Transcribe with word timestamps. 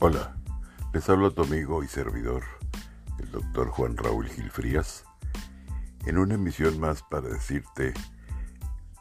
Hola, 0.00 0.34
les 0.92 1.08
habla 1.08 1.30
tu 1.30 1.42
amigo 1.42 1.84
y 1.84 1.86
servidor, 1.86 2.42
el 3.20 3.30
doctor 3.30 3.68
Juan 3.68 3.96
Raúl 3.96 4.28
Gil 4.28 4.50
Frías, 4.50 5.04
en 6.04 6.18
una 6.18 6.34
emisión 6.34 6.80
más 6.80 7.04
para 7.04 7.28
decirte 7.28 7.94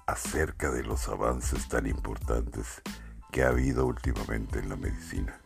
acerca 0.05 0.71
de 0.71 0.83
los 0.83 1.07
avances 1.07 1.67
tan 1.67 1.87
importantes 1.87 2.83
que 3.31 3.43
ha 3.43 3.49
habido 3.49 3.87
últimamente 3.87 4.59
en 4.59 4.69
la 4.69 4.75
medicina. 4.75 5.41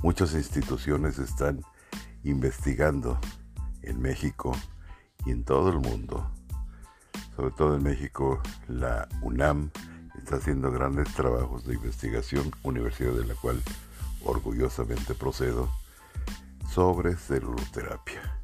Muchas 0.00 0.32
instituciones 0.34 1.18
están 1.18 1.60
investigando 2.22 3.18
en 3.82 4.00
México 4.00 4.56
y 5.26 5.32
en 5.32 5.42
todo 5.44 5.70
el 5.70 5.80
mundo, 5.80 6.30
sobre 7.34 7.50
todo 7.50 7.74
en 7.74 7.82
México, 7.82 8.40
la 8.68 9.08
UNAM 9.22 9.70
está 10.16 10.36
haciendo 10.36 10.70
grandes 10.70 11.12
trabajos 11.14 11.64
de 11.66 11.74
investigación, 11.74 12.52
universidad 12.62 13.12
de 13.14 13.26
la 13.26 13.34
cual 13.34 13.60
orgullosamente 14.28 15.14
procedo, 15.14 15.68
sobre 16.70 17.16
celuloterapia. 17.16 18.40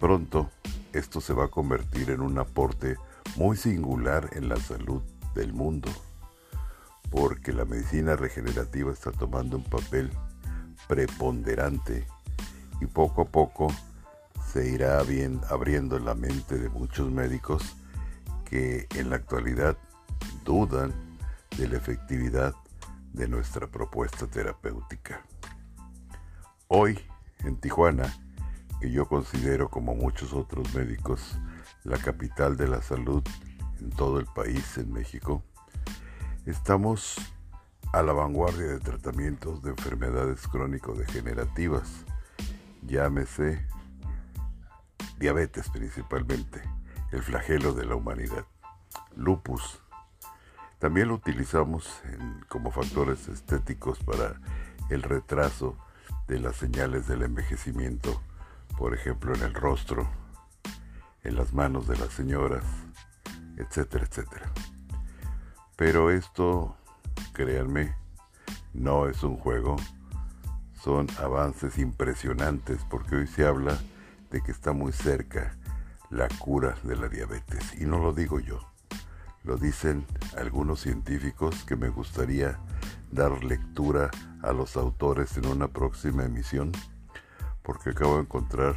Pronto 0.00 0.50
esto 0.92 1.20
se 1.20 1.32
va 1.32 1.46
a 1.46 1.48
convertir 1.48 2.10
en 2.10 2.20
un 2.20 2.38
aporte 2.38 2.96
muy 3.36 3.56
singular 3.56 4.30
en 4.32 4.48
la 4.48 4.56
salud 4.56 5.02
del 5.34 5.52
mundo, 5.52 5.90
porque 7.10 7.52
la 7.52 7.64
medicina 7.64 8.16
regenerativa 8.16 8.92
está 8.92 9.10
tomando 9.10 9.56
un 9.56 9.64
papel 9.64 10.10
preponderante 10.88 12.06
y 12.80 12.86
poco 12.86 13.22
a 13.22 13.24
poco 13.24 13.68
se 14.52 14.68
irá 14.68 14.98
abriendo 15.00 15.98
la 15.98 16.14
mente 16.14 16.58
de 16.58 16.68
muchos 16.68 17.10
médicos 17.10 17.76
que 18.44 18.86
en 18.94 19.10
la 19.10 19.16
actualidad 19.16 19.76
dudan 20.44 20.92
de 21.56 21.68
la 21.68 21.76
efectividad 21.76 22.54
de 23.14 23.28
nuestra 23.28 23.68
propuesta 23.68 24.26
terapéutica. 24.26 25.24
Hoy, 26.66 26.98
en 27.44 27.56
Tijuana, 27.56 28.12
que 28.80 28.90
yo 28.90 29.06
considero 29.06 29.70
como 29.70 29.94
muchos 29.94 30.32
otros 30.32 30.74
médicos 30.74 31.38
la 31.84 31.96
capital 31.96 32.56
de 32.56 32.66
la 32.66 32.82
salud 32.82 33.22
en 33.80 33.90
todo 33.90 34.18
el 34.18 34.26
país, 34.26 34.78
en 34.78 34.92
México, 34.92 35.44
estamos 36.44 37.16
a 37.92 38.02
la 38.02 38.12
vanguardia 38.12 38.66
de 38.66 38.80
tratamientos 38.80 39.62
de 39.62 39.70
enfermedades 39.70 40.48
crónico-degenerativas, 40.48 42.04
llámese 42.82 43.64
diabetes 45.18 45.70
principalmente, 45.70 46.62
el 47.12 47.22
flagelo 47.22 47.74
de 47.74 47.86
la 47.86 47.94
humanidad, 47.94 48.44
lupus, 49.14 49.83
también 50.84 51.08
lo 51.08 51.14
utilizamos 51.14 51.88
como 52.46 52.70
factores 52.70 53.28
estéticos 53.28 54.00
para 54.00 54.38
el 54.90 55.02
retraso 55.02 55.78
de 56.28 56.38
las 56.38 56.56
señales 56.56 57.08
del 57.08 57.22
envejecimiento, 57.22 58.20
por 58.76 58.92
ejemplo 58.92 59.34
en 59.34 59.40
el 59.44 59.54
rostro, 59.54 60.06
en 61.22 61.36
las 61.36 61.54
manos 61.54 61.88
de 61.88 61.96
las 61.96 62.10
señoras, 62.12 62.64
etcétera, 63.56 64.04
etcétera. 64.04 64.52
Pero 65.74 66.10
esto, 66.10 66.76
créanme, 67.32 67.96
no 68.74 69.08
es 69.08 69.22
un 69.22 69.38
juego, 69.38 69.76
son 70.82 71.06
avances 71.18 71.78
impresionantes 71.78 72.84
porque 72.90 73.16
hoy 73.16 73.26
se 73.26 73.46
habla 73.46 73.78
de 74.30 74.42
que 74.42 74.52
está 74.52 74.74
muy 74.74 74.92
cerca 74.92 75.56
la 76.10 76.28
cura 76.28 76.76
de 76.82 76.94
la 76.94 77.08
diabetes 77.08 77.72
y 77.80 77.86
no 77.86 78.00
lo 78.00 78.12
digo 78.12 78.38
yo 78.38 78.73
lo 79.44 79.56
dicen 79.56 80.06
algunos 80.36 80.80
científicos 80.80 81.64
que 81.64 81.76
me 81.76 81.88
gustaría 81.88 82.58
dar 83.12 83.44
lectura 83.44 84.10
a 84.42 84.52
los 84.52 84.76
autores 84.76 85.36
en 85.36 85.46
una 85.46 85.68
próxima 85.68 86.24
emisión, 86.24 86.72
porque 87.62 87.90
acabo 87.90 88.16
de 88.16 88.22
encontrar 88.22 88.74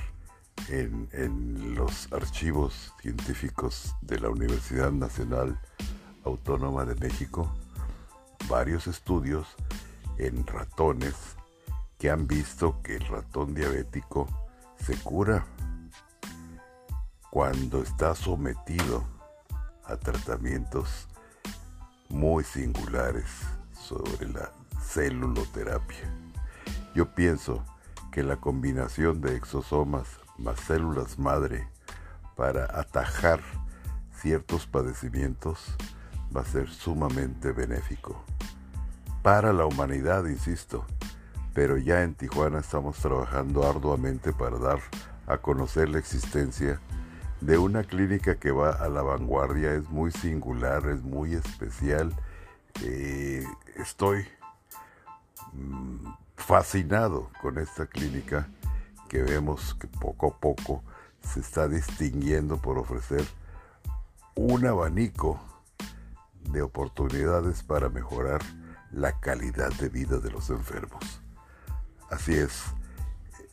en, 0.70 1.10
en 1.14 1.76
los 1.76 2.12
archivos 2.12 2.94
científicos 3.02 3.96
de 4.02 4.20
la 4.20 4.30
Universidad 4.30 4.92
Nacional 4.92 5.60
Autónoma 6.24 6.84
de 6.86 6.96
México 6.96 7.54
varios 8.50 8.88
estudios 8.88 9.48
en 10.18 10.46
ratones 10.46 11.16
que 11.98 12.10
han 12.10 12.28
visto 12.28 12.82
que 12.82 12.96
el 12.96 13.06
ratón 13.08 13.54
diabético 13.54 14.28
se 14.78 14.96
cura 14.98 15.46
cuando 17.30 17.82
está 17.82 18.16
sometido 18.16 19.17
a 19.88 19.98
tratamientos 19.98 21.08
muy 22.10 22.44
singulares 22.44 23.26
sobre 23.74 24.28
la 24.30 24.52
celuloterapia. 24.82 26.12
Yo 26.94 27.14
pienso 27.14 27.64
que 28.12 28.24
la 28.24 28.38
combinación 28.38 29.22
de 29.22 29.36
exosomas 29.36 30.08
más 30.38 30.60
células 30.60 31.20
madre 31.20 31.68
para 32.36 32.66
atajar 32.80 33.42
ciertos 34.14 34.66
padecimientos 34.68 35.76
va 36.36 36.42
a 36.42 36.46
ser 36.46 36.70
sumamente 36.70 37.52
benéfico. 37.52 38.24
Para 39.22 39.54
la 39.54 39.66
humanidad, 39.66 40.26
insisto, 40.26 40.86
pero 41.54 41.78
ya 41.78 42.04
en 42.04 42.14
Tijuana 42.14 42.60
estamos 42.60 42.98
trabajando 42.98 43.68
arduamente 43.68 44.32
para 44.34 44.58
dar 44.58 44.80
a 45.26 45.38
conocer 45.38 45.90
la 45.90 46.00
existencia 46.00 46.80
de 47.42 47.58
una 47.58 47.84
clínica 47.84 48.36
que 48.36 48.52
va 48.52 48.72
a 48.72 48.90
la 48.90 49.02
vanguardia, 49.02 49.74
es 49.74 49.90
muy 49.90 50.12
singular, 50.12 50.88
es 50.88 51.02
muy 51.04 51.36
especial. 51.36 52.14
Eh, 52.84 53.46
estoy 53.76 54.26
mm, 55.54 56.08
fascinado 56.36 57.30
con 57.42 57.58
esta 57.58 57.86
clínica 57.86 58.48
que 59.08 59.22
vemos 59.22 59.76
que 59.76 59.88
poco 59.88 60.28
a 60.28 60.40
poco 60.40 60.84
se 61.22 61.40
está 61.40 61.68
distinguiendo 61.68 62.58
por 62.58 62.78
ofrecer 62.78 63.26
un 64.36 64.66
abanico 64.66 65.40
de 66.52 66.62
oportunidades 66.62 67.64
para 67.64 67.90
mejorar 67.90 68.42
la 68.92 69.20
calidad 69.20 69.72
de 69.74 69.90
vida 69.90 70.18
de 70.18 70.32
los 70.32 70.50
enfermos. 70.50 71.22
Así 72.10 72.36
es, 72.36 72.64